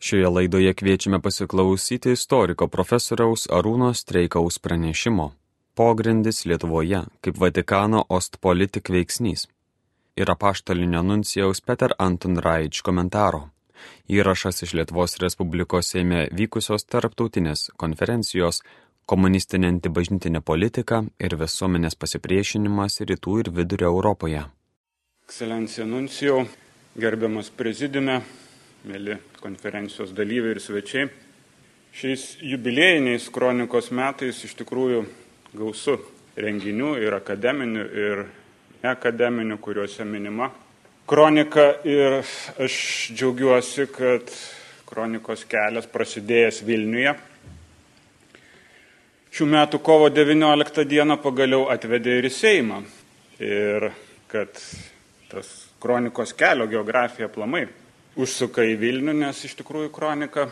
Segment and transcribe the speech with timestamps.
[0.00, 5.32] Šioje laidoje kviečiame pasiklausyti istoriko profesoriaus Arūno Streikaus pranešimo
[5.74, 9.48] Pogrindis Lietuvoje kaip Vatikano ostpolitik veiksnys
[10.16, 13.48] ir apaštalinio nuncijaus Peter Anton Raič komentaro.
[14.10, 18.62] Įrašas iš Lietuvos Respublikos Seime vykusios tarptautinės konferencijos
[19.06, 24.42] komunistinė antibažnytinė politika ir visuomenės pasipriešinimas rytų ir vidurio Europoje.
[25.26, 26.44] Ekscelencija Nuncijau,
[26.98, 28.22] gerbiamas prezidime,
[28.86, 31.08] mėly konferencijos dalyviai ir svečiai.
[31.98, 35.02] Šiais jubiliejiniais kronikos metais iš tikrųjų
[35.56, 35.98] gausu
[36.38, 38.24] renginių ir akademinių, ir
[38.84, 40.52] neakademinių, kuriuose minima
[41.08, 42.20] kronika ir
[42.60, 42.74] aš
[43.16, 44.28] džiaugiuosi, kad
[44.88, 47.14] kronikos kelias prasidėjęs Vilniuje.
[49.32, 52.82] Šių metų kovo 19 dieną pagaliau atvedė ir į Seimą.
[53.40, 53.88] Ir
[54.28, 54.60] kad
[55.30, 55.48] tas
[55.80, 57.64] kronikos kelio geografija plamai
[58.18, 60.48] užsuka į Vilnių, nes iš tikrųjų kronika,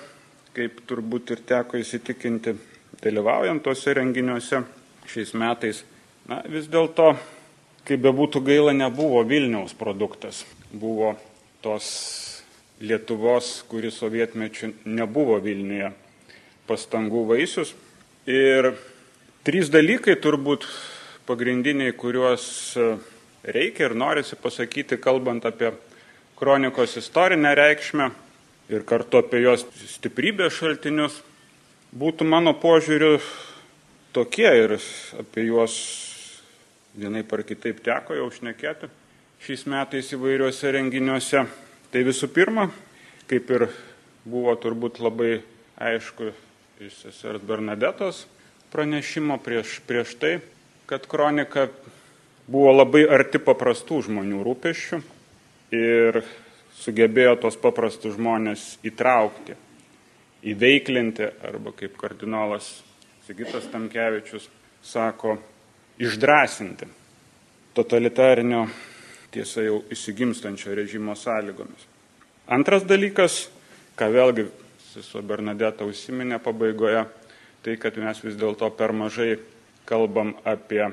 [0.56, 2.54] kaip turbūt ir teko įsitikinti,
[3.02, 4.62] dalyvaujant tuose renginiuose
[5.10, 5.82] šiais metais,
[6.30, 7.12] na, vis dėlto,
[7.86, 10.44] kaip bebūtų gaila, nebuvo Vilniaus produktas.
[10.72, 11.14] Buvo
[11.64, 11.88] tos
[12.76, 15.90] Lietuvos, kuri sovietmečių nebuvo Vilniuje,
[16.68, 17.72] pastangų vaisius.
[18.28, 18.74] Ir
[19.46, 20.66] trys dalykai turbūt
[21.26, 22.76] pagrindiniai, kuriuos
[23.46, 25.72] reikia ir norisi pasakyti, kalbant apie
[26.36, 28.10] kronikos istorinę reikšmę
[28.68, 31.22] ir kartu apie jos stiprybės šaltinius,
[31.96, 33.16] būtų mano požiūriu
[34.12, 34.76] tokie ir
[35.16, 35.76] apie juos
[36.96, 38.90] vienai par kitaip teko jau šnekėti
[39.46, 41.46] šiais metais įvairiuose renginiuose.
[41.92, 42.68] Tai visų pirma,
[43.30, 43.68] kaip ir
[44.26, 45.38] buvo turbūt labai
[45.80, 46.32] aišku
[46.84, 48.24] iš sesers Bernadetos
[48.72, 50.32] pranešimo prieš, prieš tai,
[50.90, 51.70] kad kronika
[52.50, 55.15] buvo labai arti paprastų žmonių rūpeščių
[55.74, 56.20] ir
[56.76, 59.56] sugebėjo tos paprastus žmonės įtraukti,
[60.46, 62.82] įveiklinti arba kaip kardinolas
[63.26, 64.44] Sigitas Tamkevičius
[64.86, 65.32] sako,
[65.98, 66.86] išdrasinti
[67.74, 68.66] totalitarinio
[69.34, 71.88] tiesa jau įsigimstančio režimo sąlygomis.
[72.46, 73.48] Antras dalykas,
[73.98, 74.46] ką vėlgi
[74.92, 77.02] sesuo Bernadeta užsiminė pabaigoje,
[77.66, 79.34] tai kad mes vis dėlto per mažai
[79.88, 80.84] kalbam apie,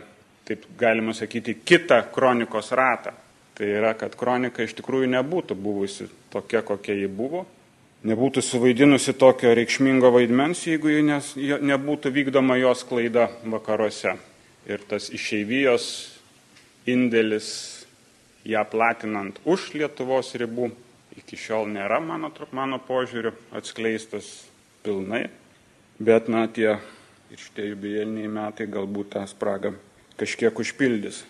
[0.48, 3.14] taip galima sakyti, kitą kronikos ratą
[3.54, 7.44] Tai yra, kad kronika iš tikrųjų nebūtų buvusi tokia, kokia ji buvo,
[8.04, 14.18] nebūtų suvaidinusi tokio reikšmingo vaidmens, jeigu ji nes, nebūtų vykdoma jos klaida vakaruose.
[14.66, 15.86] Ir tas išeivijos
[16.90, 17.50] indėlis
[18.48, 20.72] ją platinant už Lietuvos ribų
[21.18, 24.30] iki šiol nėra, mano, mano požiūriu, atskleistas
[24.84, 25.28] pilnai.
[26.02, 26.80] Bet, na, tie
[27.32, 29.76] ir šitie jubiliejiniai metai galbūt tą spragą
[30.20, 31.22] kažkiek užpildys.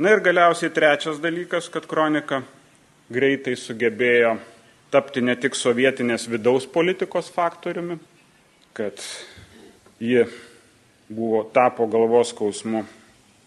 [0.00, 2.38] Na ir galiausiai trečias dalykas, kad kronika
[3.12, 4.30] greitai sugebėjo
[4.88, 7.98] tapti ne tik sovietinės vidaus politikos faktoriumi,
[8.72, 8.96] kad
[10.00, 10.24] ji
[11.12, 12.86] buvo tapo galvos skausmu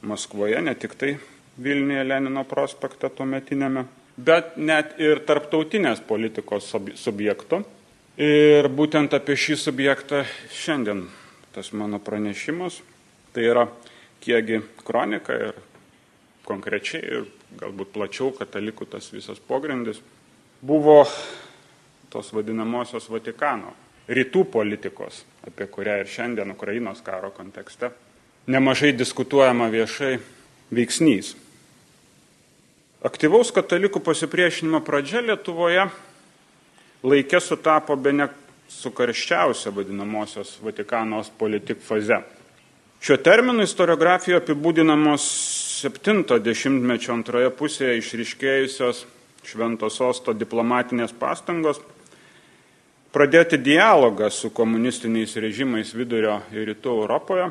[0.05, 1.15] Maskvoje, ne tik tai
[1.57, 3.87] Vilniuje Lenino prospekte tuometinėme,
[4.21, 6.69] bet net ir tarptautinės politikos
[7.01, 7.63] subjektu.
[8.21, 10.21] Ir būtent apie šį subjektą
[10.53, 11.07] šiandien
[11.55, 12.83] tas mano pranešimas.
[13.33, 13.69] Tai yra
[14.21, 15.63] kiekgi kronika ir
[16.47, 17.27] konkrečiai ir
[17.59, 20.01] galbūt plačiau katalikų tas visas pogrindis,
[20.61, 21.03] buvo
[22.13, 23.73] tos vadinamosios Vatikano
[24.07, 27.93] rytų politikos, apie kurią ir šiandien Ukrainos karo kontekste
[28.47, 30.17] nemažai diskutuojama viešai
[30.73, 31.33] veiksnys.
[33.03, 35.87] Aktyvaus katalikų pasipriešinimo pradžia Lietuvoje
[37.03, 38.27] laikė sutapo be ne
[38.71, 42.21] su karščiausia vadinamosios Vatikanos politik faze.
[43.03, 45.23] Šiuo terminu istoriografijoje apibūdinamos
[45.83, 49.03] 70-mečio antroje pusėje išriškėjusios
[49.43, 51.81] Švento sosto diplomatinės pastangos
[53.11, 57.49] pradėti dialogą su komunistiniais režimais vidurio ir rytų Europoje.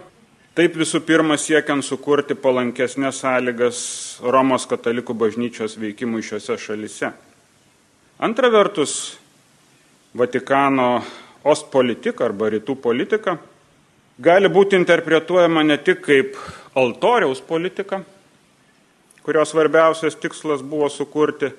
[0.56, 3.82] Taip visų pirma siekiant sukurti palankesnės sąlygas
[4.24, 7.12] Romos katalikų bažnyčios veikimui šiuose šalise.
[8.20, 9.18] Antra vertus,
[10.12, 11.02] Vatikano
[11.48, 13.38] ostpolitika arba rytų politika
[14.20, 16.36] gali būti interpretuojama ne tik kaip
[16.76, 18.02] altoriaus politika,
[19.22, 21.50] kurios svarbiausias tikslas buvo sukurti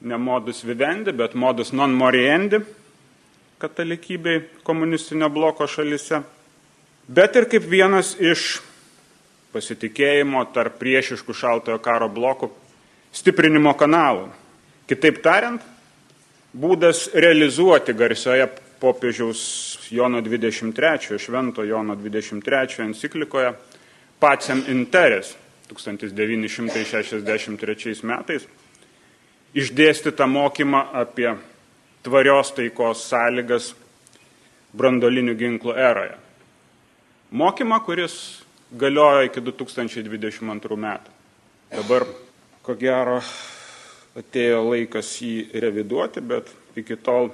[0.00, 2.60] ne modus vivendi, bet modus non moriendi
[3.58, 6.20] katalikybei komunistinio bloko šalise,
[7.08, 8.58] bet ir kaip vienas iš
[9.54, 12.50] pasitikėjimo tarp priešiškų šaltojo karo blokų
[13.16, 14.28] stiprinimo kanalų.
[14.86, 15.62] Kitaip tariant,
[16.52, 18.50] būdas realizuoti garsioje
[18.80, 19.40] popiežiaus
[19.90, 23.54] Jono 23, Švento Jono 23 enciklikoje
[24.20, 25.32] Pacem Interes
[25.70, 28.46] 1963 metais
[29.56, 31.30] išdėstytą mokymą apie
[32.04, 33.72] tvarios taikos sąlygas
[34.76, 36.16] brandolinių ginklų eroje.
[37.30, 41.10] Mokymą, kuris galiojo iki 2022 metų.
[41.72, 42.06] Dabar,
[42.62, 43.20] ko gero,
[44.16, 47.32] atėjo laikas jį reviduoti, bet iki tol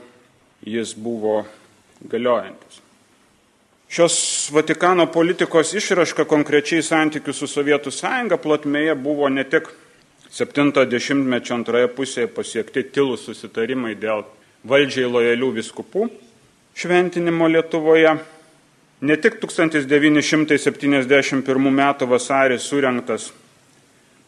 [0.65, 1.43] jis buvo
[2.09, 2.81] galiojantis.
[3.93, 9.69] Šios Vatikano politikos išraška konkrečiai santykių su Sovietų sąjunga plotmėje buvo ne tik
[10.33, 14.25] 70-mečio antroje pusėje pasiekti tilus susitarimai dėl
[14.65, 16.09] valdžiai lojalių viskupų
[16.73, 18.17] šventinimo Lietuvoje,
[19.05, 21.83] ne tik 1971 m.
[22.15, 23.29] vasarį surinktas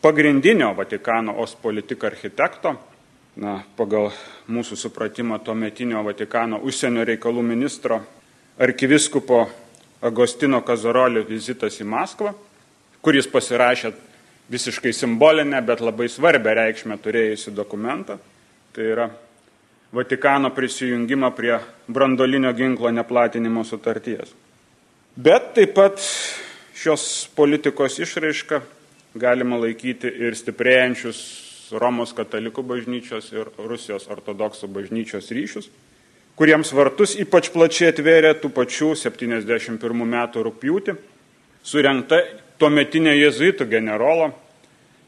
[0.05, 2.77] pagrindinio Vatikano Ospolitik architekto,
[3.41, 4.13] na, pagal
[4.45, 8.05] mūsų supratimą to metinio Vatikano užsienio reikalų ministro
[8.59, 9.51] arkiviskupo
[10.05, 12.35] Agostino Kazarolio vizitas į Maskvą,
[13.05, 13.93] kuris pasirašė
[14.53, 18.19] visiškai simbolinę, bet labai svarbę reikšmę turėjusi dokumentą.
[18.75, 19.09] Tai yra
[19.95, 21.55] Vatikano prisijungimą prie
[21.89, 24.33] brandolinio ginklo neplatinimo sutarties.
[25.15, 26.03] Bet taip pat
[26.75, 28.59] šios politikos išraiška
[29.15, 31.21] galima laikyti ir stiprėjančius
[31.79, 35.71] Romos katalikų bažnyčios ir Rusijos ortodoksų bažnyčios ryšius
[36.39, 40.97] kuriems vartus ypač plačiai atvėrė tų pačių 71 metų rūpjūtį,
[41.63, 42.23] surinkta
[42.59, 44.33] tuometinė jezuitų generolo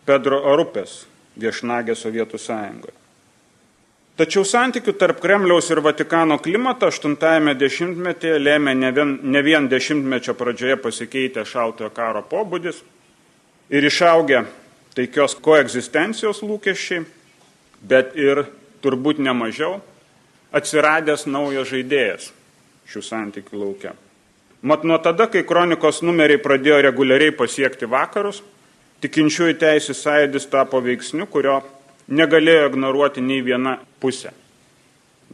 [0.06, 1.05] Pedro Arupės
[1.37, 2.94] viešnagė Sovietų sąjungoje.
[4.17, 10.32] Tačiau santykių tarp Kremliaus ir Vatikano klimatą 80-ame dešimtmetyje lėmė ne vien, ne vien dešimtmečio
[10.38, 12.79] pradžioje pasikeitę šaltojo karo pobūdis
[13.69, 14.46] ir išaugę
[14.96, 17.02] taikios koegzistencijos lūkesčiai,
[17.84, 18.46] bet ir
[18.81, 19.82] turbūt nemažiau
[20.54, 22.31] atsiradęs naujas žaidėjas
[22.87, 23.94] šių santykių laukia.
[24.66, 28.40] Mat nuo tada, kai kronikos numeriai pradėjo reguliariai pasiekti vakarus,
[29.04, 31.60] tikinčiųjų teisės sąjūdis tapo veiksniu, kurio
[32.08, 34.32] negalėjo ignoruoti nei viena pusė.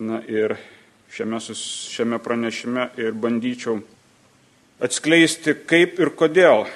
[0.01, 0.57] Na ir
[1.13, 3.79] šiame, šiame pranešime ir bandyčiau
[4.83, 6.67] atskleisti, kaip ir kodėl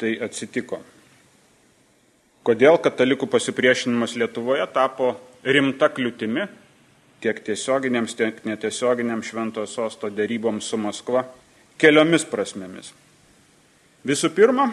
[0.00, 0.82] tai atsitiko.
[2.46, 6.46] Kodėl katalikų pasipriešinimas Lietuvoje tapo rimta kliūtimi
[7.26, 11.24] tiek tiesioginiams, tiek netiesioginiams šventojo sosto dėryboms su Maskva
[11.80, 12.92] keliomis prasmėmis.
[14.06, 14.68] Visų pirma,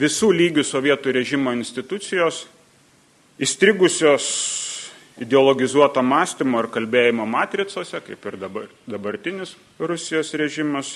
[0.00, 2.46] visų lygių sovietų režimo institucijos,
[3.36, 4.30] įstrigusios
[5.20, 10.94] ideologizuoto mąstymo ir kalbėjimo matricose, kaip ir dabar, dabartinis Rusijos režimas,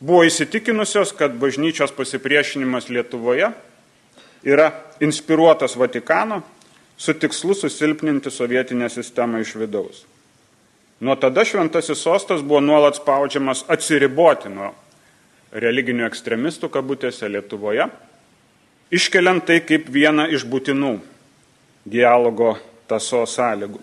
[0.00, 3.48] buvo įsitikinusios, kad bažnyčios pasipriešinimas Lietuvoje
[4.44, 4.68] yra
[5.00, 6.42] inspiruotas Vatikano
[6.98, 10.04] su tikslu susilpninti sovietinę sistemą iš vidaus.
[11.00, 14.72] Nuo tada šventasis sostas buvo nuolat spaudžiamas atsiriboti nuo
[15.54, 17.86] religinių ekstremistų kabutėse Lietuvoje,
[18.90, 20.96] iškeliant tai kaip vieną iš būtinų
[21.86, 22.56] dialogo
[22.90, 23.78] taso sąlygų.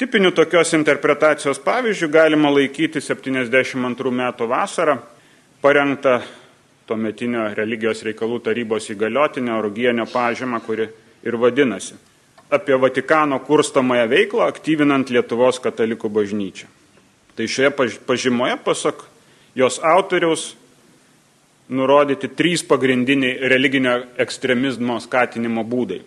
[0.00, 4.98] Tipinių tokios interpretacijos pavyzdžių galima laikyti 72 metų vasarą
[5.64, 6.20] parengtą
[6.88, 10.88] tuometinio religijos reikalų tarybos įgaliotinio Rugienio pažymą, kuri
[11.24, 12.09] ir vadinasi
[12.50, 16.66] apie Vatikano kurstamąją veiklą, aktyvinant Lietuvos katalikų bažnyčią.
[17.36, 17.70] Tai šioje
[18.06, 19.04] pažymoje, pasak
[19.54, 20.56] jos autoriaus,
[21.70, 26.00] nurodyti trys pagrindiniai religinio ekstremizmo skatinimo būdai,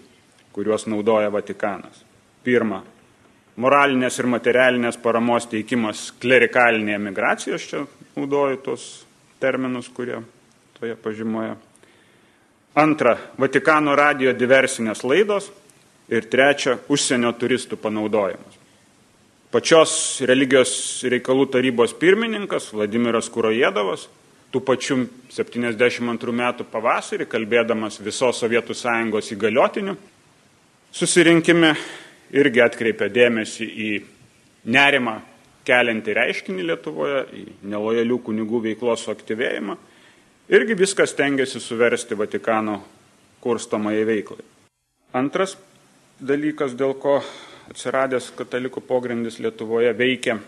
[0.53, 2.03] kuriuos naudoja Vatikanas.
[2.43, 2.81] Pirma,
[3.55, 7.85] moralinės ir materialinės paramos teikimas klerikalinėje migracijos, čia
[8.17, 8.87] naudoju tos
[9.39, 10.19] terminus, kurie
[10.79, 11.55] toje pažymoje.
[12.75, 15.51] Antra, Vatikano radio diversinės laidos–
[16.13, 18.59] ir trečia- užsienio turistų panaudojimas.
[19.53, 24.07] Pačios religijos reikalų tarybos pirmininkas Vladimiras Kurojėdovas
[24.53, 24.97] tų pačių
[25.33, 29.95] 72 metų pavasarį, kalbėdamas visos Sovietų sąjungos įgaliotinių,
[30.93, 31.73] susirinkime
[32.33, 33.91] irgi atkreipė dėmesį į
[34.65, 35.19] nerimą
[35.65, 39.77] keliantį reiškinį Lietuvoje, į nelojalių kunigų veiklos suaktyvėjimą,
[40.53, 42.79] irgi viskas tengiasi suversti Vatikano
[43.43, 44.43] kurstomai veiklai.
[45.13, 45.55] Antras
[46.23, 47.19] dalykas, dėl ko
[47.71, 50.39] atsiradęs katalikų pogrindis Lietuvoje veikia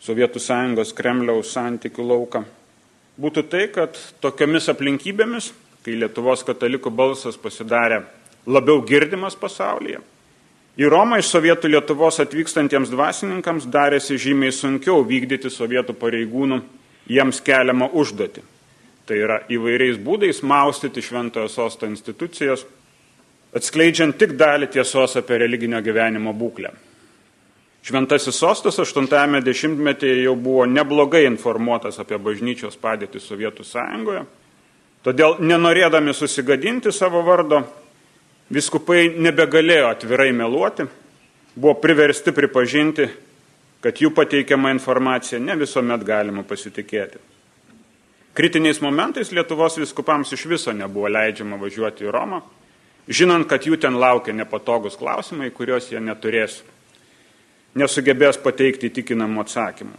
[0.00, 2.40] Sovietų sąjungos Kremliaus santykių lauką,
[3.20, 5.50] būtų tai, kad tokiamis aplinkybėmis,
[5.84, 8.02] kai Lietuvos katalikų balsas pasidarė
[8.48, 10.00] labiau girdimas pasaulyje,
[10.80, 16.62] į Romą iš Sovietų Lietuvos atvykstantiems dvasininkams darėsi žymiai sunkiau vykdyti sovietų pareigūnų
[17.10, 18.42] jiems keliamą užduotį.
[19.04, 22.64] Tai yra įvairiais būdais maustyti šventojo sosto institucijos
[23.56, 26.70] atskleidžiant tik dalį tiesos apie religinio gyvenimo būklę.
[27.82, 34.26] Šventasis sostas 80-ame dešimtmetyje jau buvo neblogai informuotas apie bažnyčios padėtį Sovietų sąjungoje,
[35.06, 37.62] todėl nenorėdami susigadinti savo vardo,
[38.52, 40.84] viskupai nebegalėjo atvirai meluoti,
[41.56, 43.08] buvo priversti pripažinti,
[43.80, 47.16] kad jų pateikiama informacija ne visuomet galima pasitikėti.
[48.36, 52.42] Kritiniais momentais Lietuvos viskupams iš viso nebuvo leidžiama važiuoti į Romą,
[53.08, 56.60] žinant, kad jų ten laukia nepatogus klausimai, kuriuos jie neturės,
[57.78, 59.98] nesugebės pateikti įtikinamų atsakymų.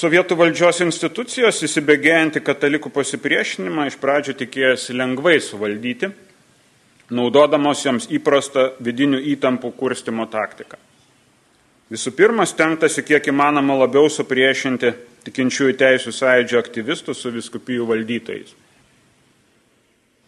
[0.00, 6.12] Sovietų valdžios institucijos įsibėgėjantį katalikų pasipriešinimą iš pradžių tikėjosi lengvai suvaldyti,
[7.10, 10.78] naudodamos joms įprastą vidinių įtampų kurstimo taktiką.
[11.90, 14.92] Visų pirma, stengtasi kiek įmanoma labiau supriešinti
[15.26, 18.54] tikinčiųjų teisų sąjūdžio aktyvistus su viskupijų valdytojais.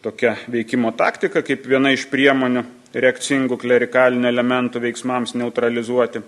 [0.03, 6.19] Tokia veikimo taktika kaip viena iš priemonių reakcingų klerikalinių elementų veiksmams neutralizuoti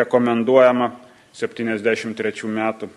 [0.00, 0.88] rekomenduojama
[1.36, 2.88] 73 metų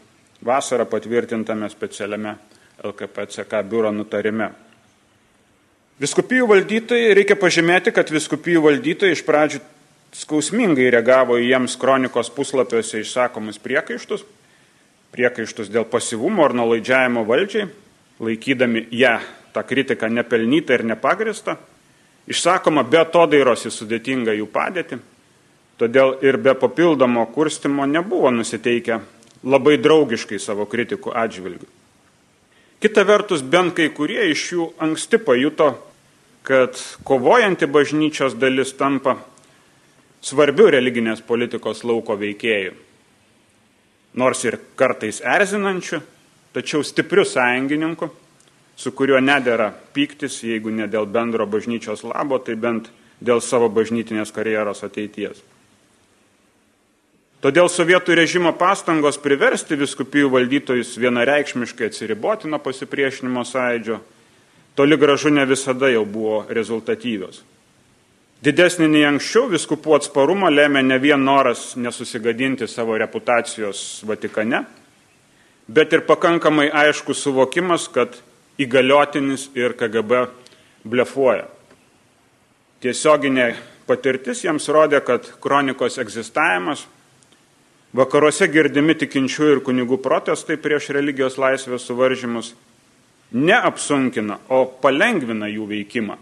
[0.45, 2.37] vasarą patvirtintame specialiame
[2.83, 4.53] LKPCK biuro nutarime.
[5.99, 9.59] Viskupijų valdytojai, reikia pažymėti, kad viskupijų valdytojai iš pradžių
[10.15, 14.23] skausmingai reagavo į jiems kronikos puslapiuose išsakomus priekaištus,
[15.11, 17.67] priekaištus dėl pasivumo ar nulaidžiavimo valdžiai,
[18.23, 19.17] laikydami ją
[19.53, 21.55] tą kritiką nepelnytą ir nepagristą,
[22.29, 24.99] išsakoma be to dairos į sudėtingą jų padėtį,
[25.79, 28.99] todėl ir be papildomo kurstimo nebuvo nusiteikę
[29.43, 31.67] labai draugiškai savo kritikų atžvilgių.
[32.79, 35.73] Kita vertus, bent kai kurie iš jų anksti pajuto,
[36.47, 39.17] kad kovojanti bažnyčios dalis tampa
[40.23, 42.71] svarbiu religinės politikos lauko veikėjų.
[44.19, 45.99] Nors ir kartais erzinančiu,
[46.55, 48.09] tačiau stipriu sąjungininku,
[48.79, 52.87] su kuriuo nedėra pyktis, jeigu ne dėl bendro bažnyčios labo, tai bent
[53.19, 55.41] dėl savo bažnytinės karjeros ateities.
[57.43, 63.99] Todėl sovietų režimo pastangos priversti viskupijų valdytojus vienareikšmiškai atsiriboti nuo pasipriešinimo sąidžio
[64.75, 67.41] toli gražu ne visada jau buvo rezultatyvios.
[68.43, 74.61] Didesnį nei anksčiau viskupų atsparumą lėmė ne vien noras nesusigadinti savo reputacijos Vatikane,
[75.67, 78.15] bet ir pakankamai aiškus suvokimas, kad
[78.59, 80.25] įgaliotinis ir KGB
[80.83, 81.47] blefuoja.
[82.83, 83.53] Tiesioginė
[83.87, 86.85] patirtis jiems rodė, kad kronikos egzistavimas
[87.89, 92.51] Vakaruose girdimi tikinčiųjų ir kunigų protestai prieš religijos laisvės suvaržymus
[93.33, 96.17] neapsunkina, o palengvina jų veikimą,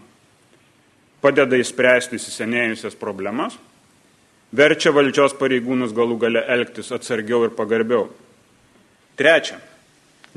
[1.20, 3.58] padeda įspręsti įsisenėjusias problemas,
[4.48, 8.06] verčia valdžios pareigūnus galų gale elgtis atsargiau ir pagarbiau.
[9.20, 9.60] Trečia,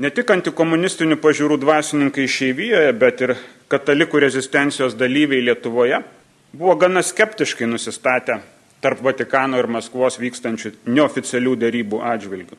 [0.00, 3.34] ne tik antikomunistinių pažiūrų dvasininkai šeivijoje, bet ir
[3.72, 6.02] katalikų rezistencijos dalyviai Lietuvoje
[6.52, 8.40] buvo gana skeptiškai nusistatę
[8.82, 12.58] tarp Vatikano ir Maskvos vykstančių neoficialių dėrybų atžvilgių.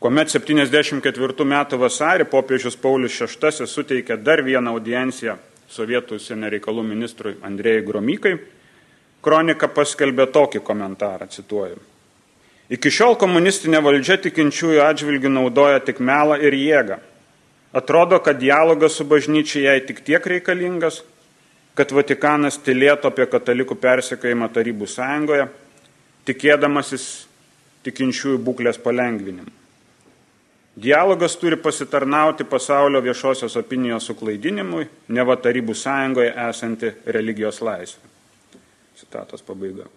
[0.00, 5.38] Kuomet 74 metų vasarį popiežius Paulius VI suteikė dar vieną audienciją
[5.70, 8.34] sovietų užsienio reikalų ministrui Andrėjai Gromykai,
[9.24, 11.80] kronika paskelbė tokį komentarą, cituoju.
[12.72, 16.96] Iki šiol komunistinė valdžia tikinčiųjų atžvilgių naudoja tik melą ir jėgą.
[17.76, 21.02] Atrodo, kad dialogas su bažnyčia jai tik tiek reikalingas,
[21.74, 25.48] kad Vatikanas tylėtų apie katalikų persekėjimą Tarybų sąjungoje,
[26.24, 27.26] tikėdamasis
[27.84, 29.50] tikinčiųjų būklės palengvinimu.
[30.74, 38.08] Dialogas turi pasitarnauti pasaulio viešosios opinijos suklaidinimui, ne va Tarybų sąjungoje esanti religijos laisvė.
[38.98, 39.90] Citatos pabaiga.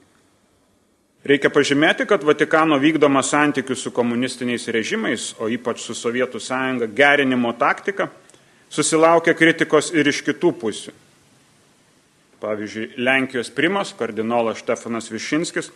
[1.26, 7.54] Reikia pažymėti, kad Vatikano vykdoma santykių su komunistiniais režimais, o ypač su Sovietų sąjunga gerinimo
[7.58, 8.12] taktika,
[8.70, 10.94] susilaukia kritikos ir iš kitų pusių.
[12.38, 15.72] Pavyzdžiui, Lenkijos primas, kardinolas Štefanas Višinskis,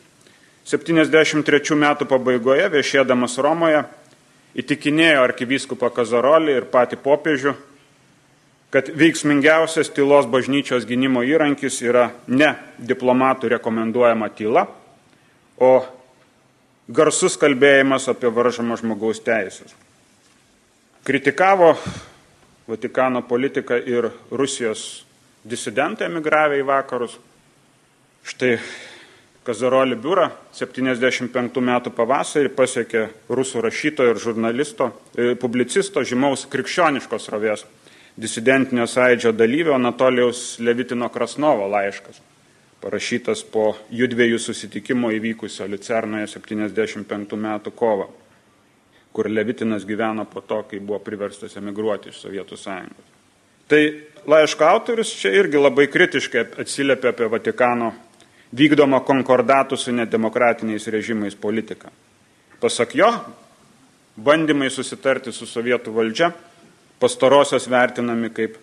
[0.69, 3.81] 73 metų pabaigoje viešėdamas Romoje
[4.61, 7.55] įtikinėjo arkivyskupą Kazarolį ir patį popiežių,
[8.71, 14.67] kad veiksmingiausias tylos bažnyčios gynimo įrankis yra ne diplomatų rekomenduojama tyla,
[15.57, 15.73] o
[16.87, 19.75] garsus kalbėjimas apie varžomą žmogaus teisės.
[21.03, 21.75] Kritikavo
[22.69, 25.03] Vatikano politiką ir Rusijos
[25.43, 27.17] disidentai emigravę į vakarus.
[28.23, 28.53] Štai
[29.41, 37.65] Kazarolį biurą 75 metų pavasarį pasiekė rusų rašytojo ir žurnalisto, e, publicisto žymaus krikščioniškos rovės
[38.21, 42.21] disidentinio sąidžio dalyvio Anatolijaus Levitino Krasnovo laiškas,
[42.81, 48.09] parašytas po jų dviejų susitikimo įvykusio Licernoje 75 metų kovo,
[49.13, 53.09] kur Levitinas gyveno po to, kai buvo priverstas emigruoti iš Sovietų sąjungos.
[53.71, 53.81] Tai
[54.27, 57.93] laiško autorius čia irgi labai kritiškai atsiliepia apie Vatikano
[58.51, 61.91] vykdomą konkordatų su nedemokratiniais režimais politiką.
[62.59, 63.07] Pasak jo,
[64.19, 66.31] bandymai susitarti su sovietų valdžia
[66.99, 68.57] pastarosios vertinami kaip,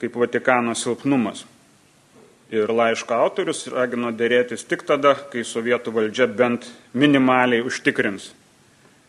[0.00, 1.44] kaip Vatikano silpnumas.
[2.54, 8.30] Ir laiško autorius ragino dėrėtis tik tada, kai sovietų valdžia bent minimaliai užtikrins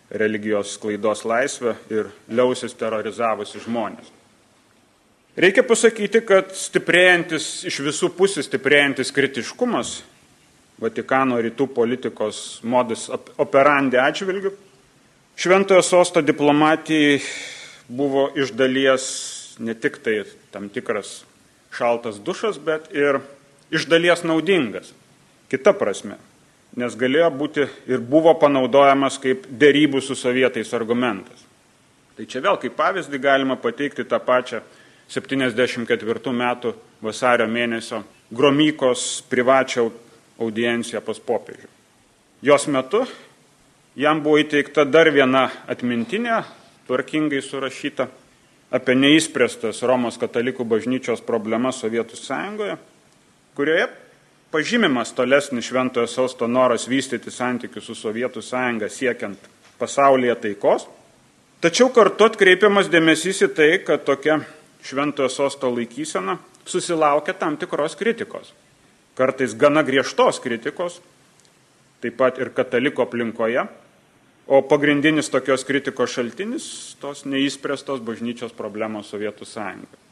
[0.10, 4.12] religijos sklaidos laisvę ir liausis terrorizavusi žmonės.
[5.36, 9.98] Reikia pasakyti, kad stiprėjantis iš visų pusių stiprėjantis kritiškumas
[10.76, 13.06] Vatikano rytų politikos modus
[13.40, 14.52] operandi atžvilgių
[15.36, 17.20] Šventojo sosto diplomatijai
[17.88, 19.06] buvo iš dalies
[19.60, 20.22] ne tik tai
[20.52, 21.26] tam tikras
[21.76, 23.20] šaltas dušas, bet ir
[23.72, 24.94] iš dalies naudingas.
[25.50, 26.18] Kita prasme,
[26.76, 31.46] nes galėjo būti ir buvo panaudojamas kaip dėrybų su sovietais argumentas.
[32.16, 34.62] Tai čia vėl kaip pavyzdį galima pateikti tą pačią
[35.12, 38.04] 74 metų vasario mėnesio
[38.34, 39.90] Gromykos privačią
[40.42, 41.68] audienciją pas popiežių.
[42.42, 43.04] Jos metu
[43.96, 46.42] jam buvo įteikta dar viena atmintinė,
[46.88, 48.08] tvarkingai surašyta,
[48.74, 52.80] apie neįspręstas Romos katalikų bažnyčios problemas Sovietų sąjungoje,
[53.56, 53.88] kurioje
[54.52, 60.86] pažymimas tolesnis šventojo sosto noras vystyti santykius su Sovietų sąjunga siekiant pasaulyje taikos,
[61.64, 64.40] tačiau kartu atkreipiamas dėmesys į tai, kad tokia
[64.86, 68.54] šventojo sosto laikysena susilaukia tam tikros kritikos.
[69.16, 71.02] Kartais gana griežtos kritikos,
[72.04, 73.66] taip pat ir kataliko aplinkoje,
[74.48, 76.66] o pagrindinis tokios kritikos šaltinis
[77.02, 80.04] tos neįspręstos bažnyčios problemos Sovietų sąjungoje.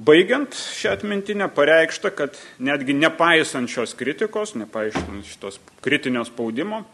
[0.00, 6.86] Baigiant šią atmintinę pareikšta, kad netgi nepaisant šios kritikos, nepaisant šitos kritinio spaudimo,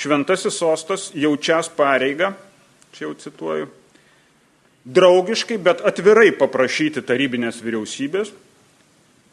[0.00, 2.30] šventasis sostas jaučias pareigą,
[2.96, 3.66] čia jau cituoju,
[4.88, 8.32] draugiškai, bet atvirai paprašyti tarybinės vyriausybės,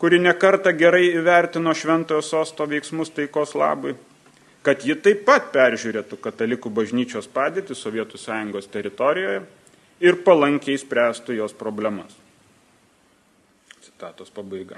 [0.01, 3.95] kuri nekarta gerai įvertino šventojo sosto veiksmus taikos labui,
[4.65, 9.45] kad ji taip pat peržiūrėtų katalikų bažnyčios padėtį Sovietų sąjungos teritorijoje
[10.03, 12.24] ir palankiai spręstų jos problemas.
[14.05, 14.77] Citatos pabaiga.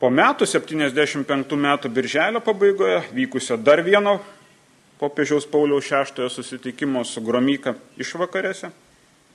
[0.00, 4.14] Po metų, 75 metų birželio pabaigoje, vykusio dar vieno
[4.96, 8.70] popiežiaus Pauliaus VI susitikimo su Gromyka išvakarėse,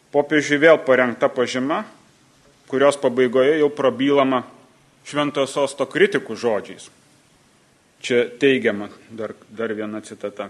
[0.10, 1.84] popiežiui vėl parengta pažyma,
[2.66, 4.42] kurios pabaigoje jau prabylama
[5.06, 6.90] šventojo sosto kritikų žodžiais.
[8.02, 10.50] Čia teigiama dar, dar viena citata.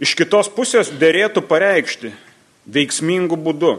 [0.00, 2.14] Iš kitos pusės dėrėtų pareikšti
[2.64, 3.76] veiksmingų būdų,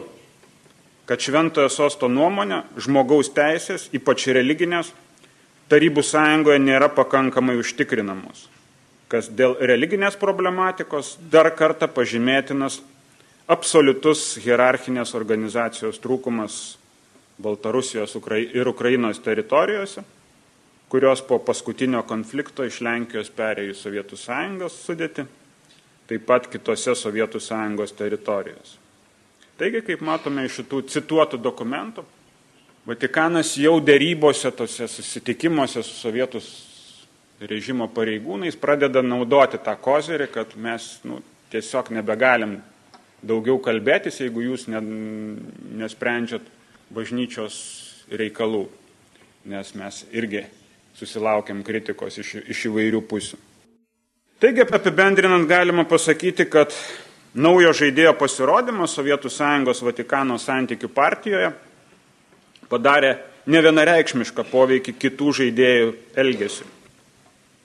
[1.09, 4.93] kad šventojo sosto nuomonė žmogaus teisės, ypač religinės,
[5.69, 8.47] Tarybų sąjungoje nėra pakankamai užtikrinamos,
[9.11, 12.79] kas dėl religinės problematikos dar kartą pažymėtinas
[13.45, 16.57] absoliutus hierarchinės organizacijos trūkumas
[17.37, 20.01] Baltarusijos ir Ukrainos teritorijose,
[20.89, 25.29] kurios po paskutinio konflikto iš Lenkijos perėjo į Sovietų sąjungos sudėti,
[26.09, 28.88] taip pat kitose Sovietų sąjungos teritorijose.
[29.59, 32.05] Taigi, kaip matome iš šitų cituotų dokumentų,
[32.87, 36.39] Vatikanas jau dėrybose, tose susitikimuose su sovietų
[37.51, 41.19] režimo pareigūnais pradeda naudoti tą kozerį, kad mes nu,
[41.51, 42.57] tiesiog nebegalim
[43.21, 44.81] daugiau kalbėtis, jeigu jūs ne,
[45.83, 46.47] nesprendžiat
[46.95, 47.59] bažnyčios
[48.09, 48.63] reikalų,
[49.51, 50.45] nes mes irgi
[50.97, 53.37] susilaukiam kritikos iš, iš įvairių pusių.
[54.39, 56.73] Taigi apibendrinant galima pasakyti, kad
[57.33, 61.51] naujo žaidėjo pasirodymas Sovietų Sąjungos Vatikano santykių partijoje
[62.69, 63.15] padarė
[63.49, 66.67] nevienareikšmišką poveikį kitų žaidėjų elgesiui.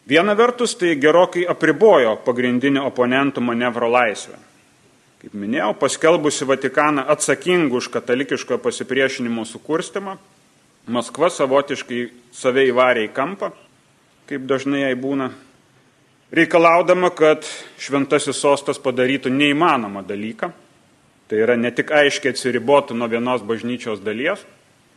[0.08, 4.36] Viena vertus tai gerokai apribojo pagrindinį oponentų manevro laisvę.
[5.24, 10.18] Kaip minėjau, paskelbusi Vatikaną atsakingų už katalikiškojo pasipriešinimo sukurstimą,
[10.84, 12.00] Maskva savotiškai
[12.36, 13.48] save įvarė į kampą,
[14.28, 15.30] kaip dažnai jai būna,
[16.34, 17.46] reikalaudama, kad
[17.78, 20.50] šventasis sostas padarytų neįmanomą dalyką.
[21.28, 24.42] Tai yra ne tik aiškiai atsiribotų nuo vienos bažnyčios dalies,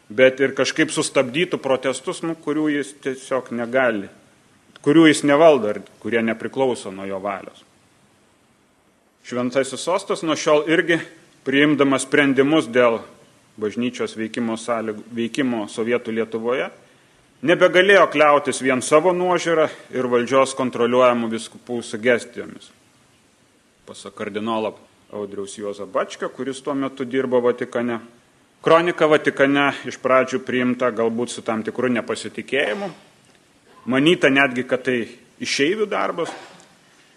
[0.10, 4.10] bet ir kažkaip sustabdytų protestus, nu, kurių jis tiesiog negali,
[4.84, 7.64] kurių jis nevaldo ir kurie nepriklauso nuo jo valios.
[9.28, 11.00] Šventasis sostas nuo šiol irgi
[11.48, 13.02] priimdamas sprendimus dėl
[13.60, 16.70] bažnyčios veikimo, sąlygų, veikimo Sovietų Lietuvoje
[17.46, 22.72] nebegalėjo kliautis vien savo nuožiūrą ir valdžios kontroliuojamų viskupų sugestijomis.
[23.88, 24.74] Pasak kardinolo
[25.14, 28.00] Audriaus Juozo Bačkio, kuris tuo metu dirbo Vatikane.
[28.64, 32.90] Kronika Vatikane iš pradžių priimta galbūt su tam tikru nepasitikėjimu.
[33.88, 34.98] Manyta netgi, kad tai
[35.40, 36.34] išeivių darbas,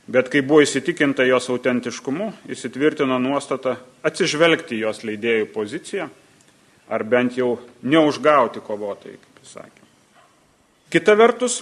[0.07, 3.75] bet kai buvo įsitikinta jos autentiškumu, įsitvirtino nuostata
[4.07, 6.07] atsižvelgti jos leidėjų poziciją
[6.91, 9.80] ar bent jau neužgauti kovotojai, kaip jis sakė.
[10.91, 11.61] Kita vertus,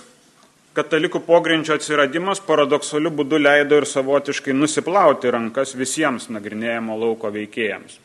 [0.72, 7.98] katalikų pogrindžio atsiradimas paradoksaliu būdu leido ir savotiškai nusiplauti rankas visiems nagrinėjimo lauko veikėjams.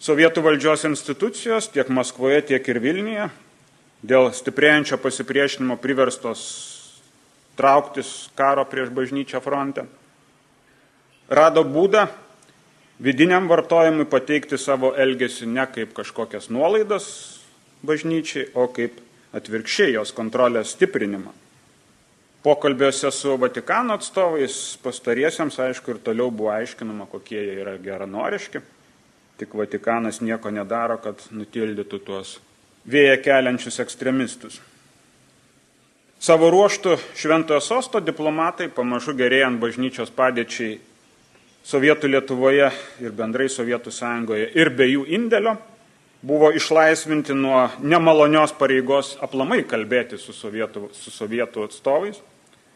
[0.00, 3.28] Sovietų valdžios institucijos tiek Maskvoje, tiek ir Vilniuje
[4.00, 6.40] dėl stiprėjančio pasipriešinimo priverstos
[7.60, 9.84] trauktis karo prieš bažnyčią fronte.
[11.28, 12.08] Rado būdą
[12.96, 17.06] vidiniam vartojimui pateikti savo elgesį ne kaip kažkokias nuolaidas
[17.84, 21.32] bažnyčiai, o kaip atvirkščiai jos kontrolės stiprinimą.
[22.44, 28.60] Pokalbiuose su Vatikano atstovais pastariesiems, aišku, ir toliau buvo aiškinama, kokie jie yra geranoriški.
[29.40, 32.36] Tik Vatikanas nieko nedaro, kad nutildytų tuos
[32.84, 34.60] vėją keliančius ekstremistus.
[36.20, 40.78] Savo ruoštų Šventojo sosto diplomatai, pamažu gerėjant bažnyčios padėčiai
[41.64, 42.68] Sovietų Lietuvoje
[43.00, 45.56] ir bendrai Sovietų sąjungoje ir be jų indėlio,
[46.24, 52.20] buvo išlaisvinti nuo nemalonios pareigos aplamai kalbėti su sovietų, su sovietų atstovais,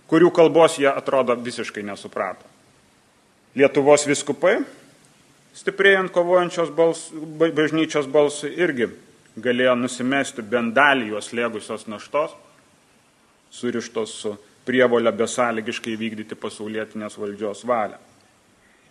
[0.08, 2.44] kurių kalbos jie atrodo visiškai nesuprato.
[3.56, 4.58] Lietuvos viskupai,
[5.56, 7.06] stiprėjant kovojančios bals,
[7.40, 8.90] bažnyčios balsui, irgi
[9.40, 12.34] galėjo nusimesti bent dalį juos lėgusios naštos
[13.50, 14.34] surištos su
[14.68, 17.96] prievolę besąlygiškai vykdyti pasaulietinės valdžios valią.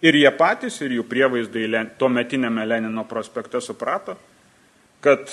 [0.01, 4.17] Ir jie patys, ir jų prievaizdai tuo metinėme Lenino prospekte suprato,
[5.01, 5.31] kad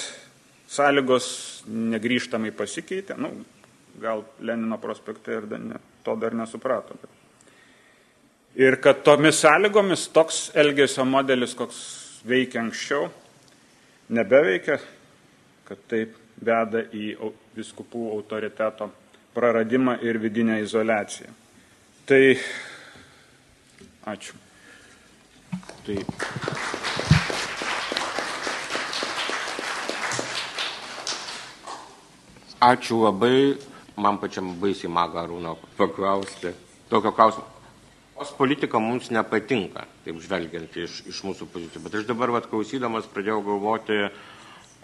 [0.69, 1.27] sąlygos
[1.69, 3.17] negryžtamai pasikeitė.
[3.21, 3.31] Nu,
[4.01, 6.97] gal Lenino prospekte ir ne, to dar nesuprato.
[7.01, 7.21] Bet.
[8.55, 11.79] Ir kad tomis sąlygomis toks elgesio modelis, koks
[12.27, 13.09] veikia anksčiau,
[14.15, 14.79] nebeveikia,
[15.67, 17.15] kad taip veda į
[17.57, 18.91] viskupų autoriteto
[19.35, 21.33] praradimą ir vidinę izolaciją.
[22.07, 22.23] Tai
[24.13, 24.37] ačiū.
[25.85, 25.99] Tai.
[32.65, 33.59] Ačiū labai,
[34.01, 36.55] man pačiam baisiai maga Arūno paklausti
[36.89, 37.45] tokio klausimo.
[38.17, 43.11] Os politika mums nepatinka, taip žvelgiant iš, iš mūsų pozicijų, bet aš dabar, vat, klausydamas,
[43.11, 43.99] pradėjau galvoti,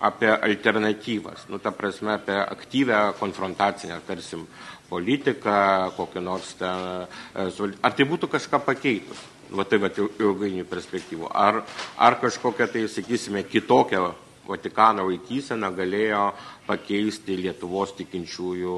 [0.00, 4.46] apie alternatyvas, nu, ta prasme, apie aktyvę konfrontacinę, tarsim,
[4.90, 5.58] politiką,
[5.96, 9.20] kokį nors ten, e, ar tai būtų kažką pakeitus,
[9.54, 11.62] va tai va ilgainių perspektyvų, ar,
[11.96, 14.10] ar kažkokia tai, sakysime, kitokia
[14.50, 16.30] Vatikano laikysena galėjo
[16.66, 18.76] pakeisti Lietuvos tikinčiųjų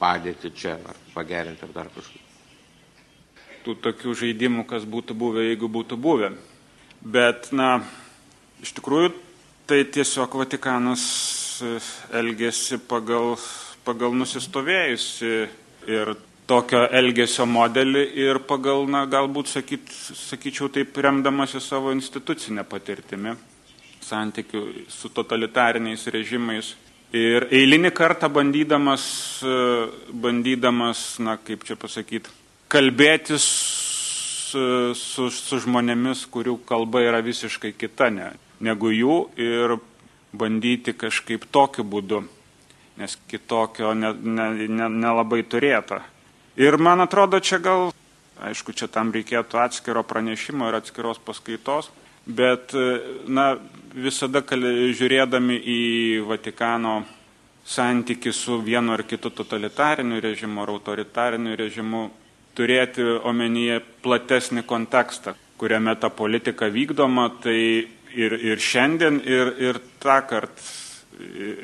[0.00, 2.26] padėti čia, ar pagerinti, ar dar kažkaip.
[3.64, 6.30] Tų tokių žaidimų, kas būtų buvę, jeigu būtų buvę.
[7.00, 7.82] Bet, na,
[8.64, 9.12] iš tikrųjų,
[9.68, 11.02] tai tiesiog Vatikanas
[11.60, 11.76] e,
[12.22, 13.36] elgesi pagal,
[13.84, 15.34] pagal nusistovėjusi
[15.90, 16.14] ir
[16.50, 23.36] tokio elgesio modelį ir pagal, na, galbūt sakyt, sakyčiau taip, remdamasi savo institucinę patirtimį
[24.10, 26.74] santykių su totalitariniais režimais.
[27.16, 29.04] Ir eilinį kartą bandydamas,
[29.42, 29.54] e,
[30.14, 32.30] bandydamas na, kaip čia pasakyti,
[32.70, 33.46] kalbėtis
[34.50, 38.30] su, su, žmonėmis, kurių kalba yra visiškai kita, ne,
[38.62, 39.76] negu jų ir
[40.32, 42.22] bandyti kažkaip tokiu būdu,
[43.00, 46.02] nes kitokio nelabai ne, ne, ne turėta.
[46.60, 47.90] Ir man atrodo, čia gal,
[48.42, 51.90] aišku, čia tam reikėtų atskiro pranešimo ir atskiros paskaitos,
[52.36, 52.74] bet,
[53.28, 53.54] na,
[53.94, 55.80] visada žiūrėdami į
[56.28, 57.00] Vatikano
[57.66, 62.10] santyki su vienu ar kitu totalitariniu režimu ar autoritariniu režimu,
[62.54, 70.20] turėti omenyje platesnį kontekstą, kuriame ta politika vykdoma, tai ir, ir šiandien, ir, ir tą
[70.26, 70.64] kartą,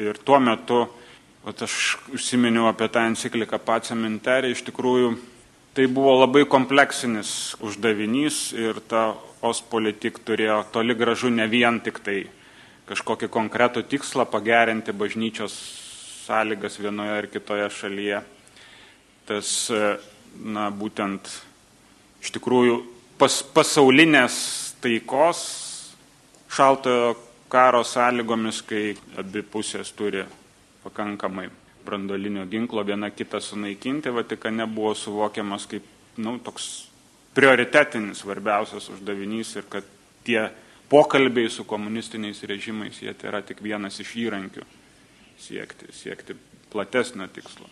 [0.06, 0.84] ir tuo metu,
[1.46, 5.14] o aš užsiminiau apie tą encikliką pačią minterį, iš tikrųjų
[5.76, 9.10] tai buvo labai kompleksinis uždavinys ir ta
[9.44, 12.22] ospolitik turėjo toli gražu ne vien tik tai
[12.88, 15.56] kažkokį konkretų tikslą pagerinti bažnyčios
[16.24, 18.22] sąlygas vienoje ar kitoje šalyje.
[19.28, 19.50] Tas,
[20.40, 21.28] na, būtent
[22.24, 22.80] iš tikrųjų
[23.20, 24.40] pas, pasaulinės
[24.80, 25.44] taikos
[26.56, 27.12] šaltojo
[27.52, 30.24] karo sąlygomis, kai abi pusės turi
[30.86, 31.50] pakankamai
[31.86, 35.86] brandolinio ginklo viena kitą sunaikinti, Vatikane buvo suvokiamas kaip
[36.18, 36.88] nu, toks
[37.36, 39.86] prioritetinis svarbiausias uždavinys ir kad
[40.24, 40.48] tie
[40.90, 44.64] pokalbiai su komunistiniais režimais, jie tai yra tik vienas iš įrankių
[45.38, 46.36] siekti, siekti
[46.72, 47.68] platesnio tikslo.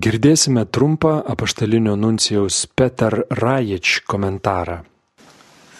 [0.00, 4.78] Girdėsime trumpą apaštalinio nuncijaus Peter Rajič komentarą.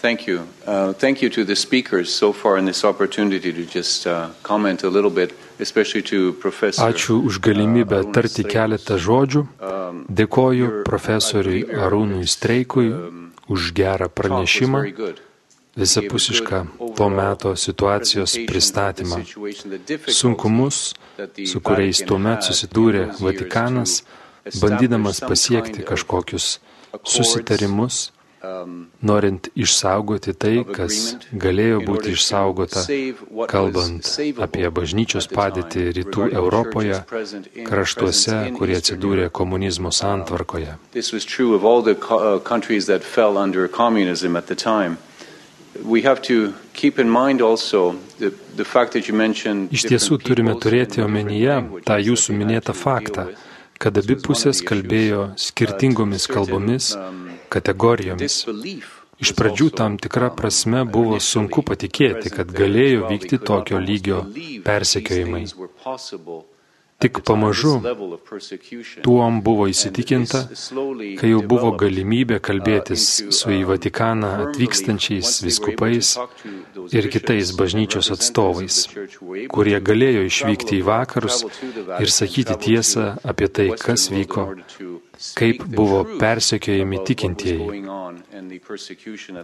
[0.02, 0.40] Thank you.
[0.66, 4.82] Uh, thank you to the speakers so far in this opportunity to just uh, comment
[4.82, 6.88] a little bit, especially to Professor.
[6.88, 9.40] Ačiū už galimybę uh, tarti keletą žodžių.
[9.60, 14.84] Um, Dėkoju your- profesoriui Arūnui arguments, Streikui um, už gerą pranešimą.
[15.76, 19.22] Visapusišką to meto situacijos pristatymą,
[20.08, 20.94] sunkumus,
[21.52, 24.02] su kuriais tuo metu susidūrė Vatikanas,
[24.60, 26.58] bandydamas pasiekti kažkokius
[27.04, 28.10] susitarimus,
[29.00, 32.84] norint išsaugoti tai, kas galėjo būti išsaugota,
[33.50, 34.08] kalbant
[34.40, 37.02] apie bažnyčios padėtį rytų Europoje,
[37.68, 40.78] kraštuose, kurie atsidūrė komunizmo santvarkoje.
[49.70, 51.56] Iš tiesų turime turėti omenyje
[51.88, 53.26] tą jūsų minėtą faktą,
[53.80, 56.92] kad abi pusės kalbėjo skirtingomis kalbomis,
[57.52, 58.44] kategorijomis.
[59.20, 64.22] Iš pradžių tam tikra prasme buvo sunku patikėti, kad galėjo vykti tokio lygio
[64.64, 65.44] persekiojimai.
[67.00, 67.78] Tik pamažu
[69.04, 70.42] tuom buvo įsitikinta,
[71.20, 76.12] kai jau buvo galimybė kalbėtis su į Vatikaną atvykstančiais viskupais
[76.92, 78.82] ir kitais bažnyčios atstovais,
[79.54, 81.44] kurie galėjo išvykti į vakarus
[82.00, 84.50] ir sakyti tiesą apie tai, kas vyko,
[85.34, 87.82] kaip buvo persekiojami tikintieji.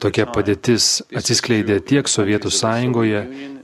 [0.00, 0.86] Tokia padėtis
[1.20, 3.22] atsiskleidė tiek Sovietų sąjungoje,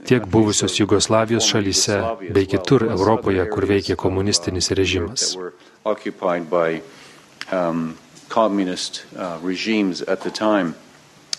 [0.09, 1.99] tiek buvusios Jugoslavijos šalyse
[2.35, 5.33] bei kitur Europoje, kur veikė komunistinis režimas.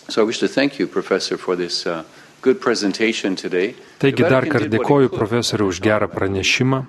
[0.07, 2.03] So I wish to thank you, Professor, for this uh.
[4.01, 6.83] Taigi dar kartą dėkoju profesoriu už gerą pranešimą.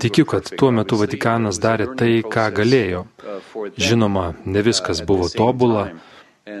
[0.00, 0.96] Tikiu, kad tuo metu.
[1.00, 3.04] Vatikanas darė tai, ką galėjo.
[3.20, 5.90] uh, Žinoma, ne viskas uh, buvo tobula.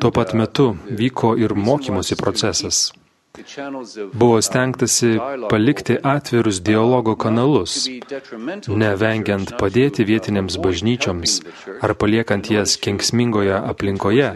[0.00, 2.90] Tuo pat uh, metu vyko ir mokymosi procesas.
[4.12, 5.18] Buvo stengtasi
[5.50, 7.88] palikti atvirus dialogo kanalus,
[8.82, 11.36] nevengiant padėti vietinėms bažnyčioms
[11.80, 14.30] ar paliekant jas kenksmingoje aplinkoje,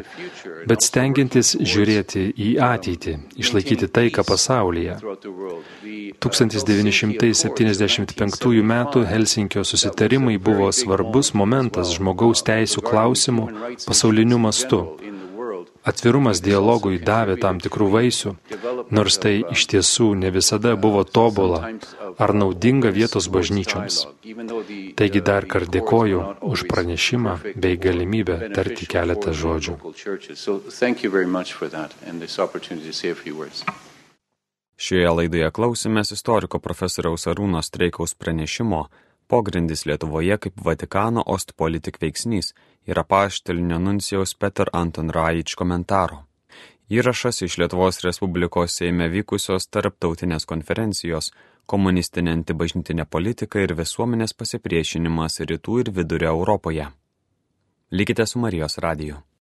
[0.70, 3.12] bet stengiantis žiūrėti į ateitį,
[3.44, 4.94] išlaikyti taiką pasaulyje.
[4.98, 5.64] throughout the world.
[5.82, 8.72] The, uh, 1975 m.
[9.06, 13.48] Helsinkio susitarimai buvo svarbus momentas žmogaus teisų klausimų
[13.86, 14.86] pasauliniu mastu.
[15.84, 18.30] Atvirumas dialogui davė tam tikrų vaisių,
[18.96, 21.60] nors tai iš tiesų ne visada buvo tobula
[22.16, 24.06] ar naudinga vietos bažnyčioms.
[24.96, 29.76] Taigi dar kartą dėkoju už pranešimą bei galimybę tarti keletą žodžių.
[34.74, 38.86] Šioje laidoje klausėmės istoriko profesoriaus Arūno Streikaus pranešimo
[39.28, 42.52] Pogrindis Lietuvoje kaip Vatikano ostpolitik veiksnys
[42.86, 46.24] ir apaštalinio nuncijaus Peter Anton Rajič komentaro.
[46.92, 51.32] Įrašas iš Lietuvos Respublikos Seime vykusios tarptautinės konferencijos
[51.66, 56.90] komunistinė antibažnytinė politika ir visuomenės pasipriešinimas rytų ir vidurio Europoje.
[57.90, 59.24] Likite su Marijos radiju.